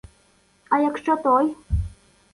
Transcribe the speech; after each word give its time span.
А 0.69 0.79
якщо 0.79 1.15
той. 1.15 1.55